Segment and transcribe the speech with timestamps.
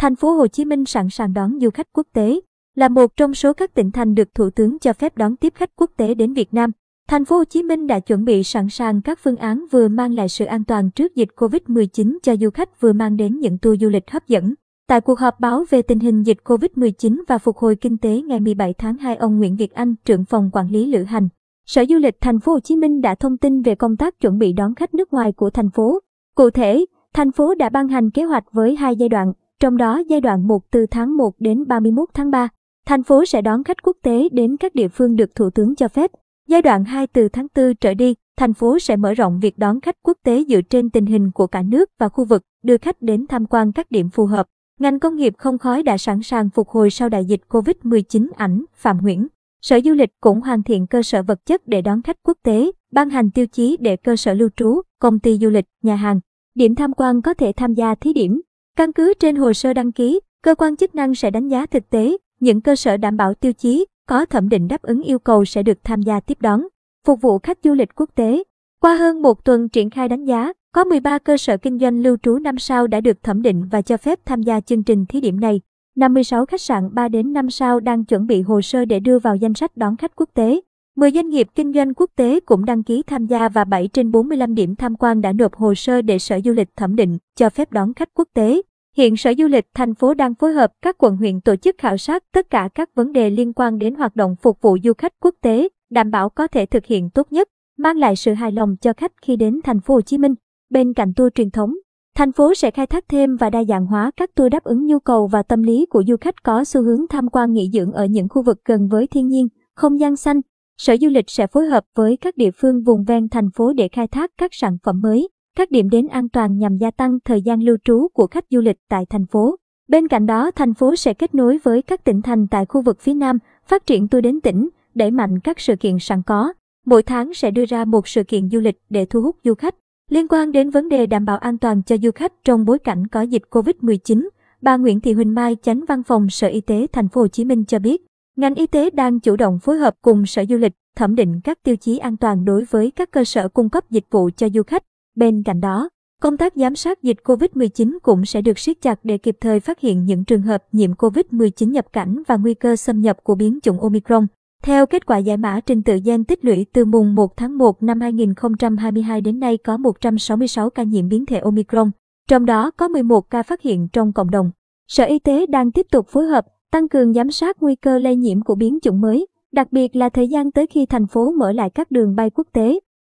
[0.00, 2.40] Thành phố Hồ Chí Minh sẵn sàng đón du khách quốc tế,
[2.74, 5.76] là một trong số các tỉnh thành được Thủ tướng cho phép đón tiếp khách
[5.76, 6.70] quốc tế đến Việt Nam.
[7.08, 10.14] Thành phố Hồ Chí Minh đã chuẩn bị sẵn sàng các phương án vừa mang
[10.14, 13.80] lại sự an toàn trước dịch Covid-19 cho du khách vừa mang đến những tour
[13.80, 14.54] du lịch hấp dẫn.
[14.88, 18.40] Tại cuộc họp báo về tình hình dịch Covid-19 và phục hồi kinh tế ngày
[18.40, 21.28] 17 tháng 2, ông Nguyễn Việt Anh, trưởng phòng quản lý lữ hành,
[21.66, 24.38] Sở Du lịch Thành phố Hồ Chí Minh đã thông tin về công tác chuẩn
[24.38, 25.98] bị đón khách nước ngoài của thành phố.
[26.34, 26.84] Cụ thể,
[27.14, 30.48] thành phố đã ban hành kế hoạch với hai giai đoạn, trong đó giai đoạn
[30.48, 32.48] 1 từ tháng 1 đến 31 tháng 3.
[32.86, 35.88] Thành phố sẽ đón khách quốc tế đến các địa phương được Thủ tướng cho
[35.88, 36.10] phép.
[36.48, 39.80] Giai đoạn 2 từ tháng 4 trở đi, thành phố sẽ mở rộng việc đón
[39.80, 43.02] khách quốc tế dựa trên tình hình của cả nước và khu vực, đưa khách
[43.02, 44.46] đến tham quan các điểm phù hợp.
[44.80, 48.64] Ngành công nghiệp không khói đã sẵn sàng phục hồi sau đại dịch COVID-19 ảnh
[48.74, 49.26] Phạm Nguyễn.
[49.62, 52.70] Sở Du lịch cũng hoàn thiện cơ sở vật chất để đón khách quốc tế,
[52.92, 56.20] ban hành tiêu chí để cơ sở lưu trú, công ty du lịch, nhà hàng,
[56.54, 58.40] điểm tham quan có thể tham gia thí điểm.
[58.78, 61.90] Căn cứ trên hồ sơ đăng ký, cơ quan chức năng sẽ đánh giá thực
[61.90, 65.44] tế, những cơ sở đảm bảo tiêu chí, có thẩm định đáp ứng yêu cầu
[65.44, 66.62] sẽ được tham gia tiếp đón,
[67.06, 68.42] phục vụ khách du lịch quốc tế.
[68.80, 72.16] Qua hơn một tuần triển khai đánh giá, có 13 cơ sở kinh doanh lưu
[72.22, 75.20] trú 5 sao đã được thẩm định và cho phép tham gia chương trình thí
[75.20, 75.60] điểm này.
[75.96, 79.36] 56 khách sạn 3 đến 5 sao đang chuẩn bị hồ sơ để đưa vào
[79.36, 80.60] danh sách đón khách quốc tế.
[80.98, 84.10] 10 doanh nghiệp kinh doanh quốc tế cũng đăng ký tham gia và 7 trên
[84.10, 87.50] 45 điểm tham quan đã nộp hồ sơ để Sở Du lịch thẩm định cho
[87.50, 88.62] phép đón khách quốc tế.
[88.96, 91.96] Hiện Sở Du lịch thành phố đang phối hợp các quận huyện tổ chức khảo
[91.96, 95.12] sát tất cả các vấn đề liên quan đến hoạt động phục vụ du khách
[95.20, 98.76] quốc tế, đảm bảo có thể thực hiện tốt nhất, mang lại sự hài lòng
[98.80, 100.34] cho khách khi đến thành phố Hồ Chí Minh.
[100.70, 101.74] Bên cạnh tour truyền thống,
[102.16, 104.98] thành phố sẽ khai thác thêm và đa dạng hóa các tour đáp ứng nhu
[104.98, 108.04] cầu và tâm lý của du khách có xu hướng tham quan nghỉ dưỡng ở
[108.04, 110.40] những khu vực gần với thiên nhiên, không gian xanh.
[110.78, 113.88] Sở Du lịch sẽ phối hợp với các địa phương vùng ven thành phố để
[113.88, 117.42] khai thác các sản phẩm mới, các điểm đến an toàn nhằm gia tăng thời
[117.42, 119.56] gian lưu trú của khách du lịch tại thành phố.
[119.88, 123.00] Bên cạnh đó, thành phố sẽ kết nối với các tỉnh thành tại khu vực
[123.00, 126.52] phía Nam, phát triển tour đến tỉnh, đẩy mạnh các sự kiện sẵn có.
[126.86, 129.74] Mỗi tháng sẽ đưa ra một sự kiện du lịch để thu hút du khách.
[130.10, 133.06] Liên quan đến vấn đề đảm bảo an toàn cho du khách trong bối cảnh
[133.06, 134.28] có dịch Covid-19,
[134.62, 137.44] bà Nguyễn Thị Huỳnh Mai, chánh văn phòng Sở Y tế Thành phố Hồ Chí
[137.44, 138.07] Minh cho biết,
[138.38, 141.62] ngành y tế đang chủ động phối hợp cùng Sở Du lịch thẩm định các
[141.62, 144.62] tiêu chí an toàn đối với các cơ sở cung cấp dịch vụ cho du
[144.62, 144.84] khách.
[145.16, 145.88] Bên cạnh đó,
[146.22, 149.80] công tác giám sát dịch COVID-19 cũng sẽ được siết chặt để kịp thời phát
[149.80, 153.58] hiện những trường hợp nhiễm COVID-19 nhập cảnh và nguy cơ xâm nhập của biến
[153.62, 154.26] chủng Omicron.
[154.62, 157.82] Theo kết quả giải mã trình tự gen tích lũy từ mùng 1 tháng 1
[157.82, 161.90] năm 2022 đến nay có 166 ca nhiễm biến thể Omicron,
[162.28, 164.50] trong đó có 11 ca phát hiện trong cộng đồng.
[164.88, 168.16] Sở Y tế đang tiếp tục phối hợp, tăng cường giám sát nguy cơ lây
[168.16, 171.52] nhiễm của biến chủng mới, đặc biệt là thời gian tới khi thành phố mở
[171.52, 172.78] lại các đường bay quốc tế.